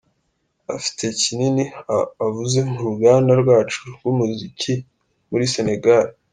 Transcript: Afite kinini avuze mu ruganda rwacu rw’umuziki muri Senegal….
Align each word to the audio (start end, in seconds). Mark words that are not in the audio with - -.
Afite 0.75 1.05
kinini 1.21 1.63
avuze 2.25 2.59
mu 2.69 2.77
ruganda 2.87 3.31
rwacu 3.41 3.79
rw’umuziki 3.93 4.73
muri 5.29 5.45
Senegal…. 5.53 6.07